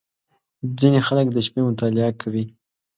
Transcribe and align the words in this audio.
•ځینې 0.79 0.99
خلک 1.07 1.27
د 1.31 1.37
شپې 1.45 1.61
مطالعه 1.69 2.11
کوي. 2.21 2.43